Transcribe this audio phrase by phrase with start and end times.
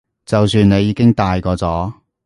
[0.25, 1.93] 就算你已經大個咗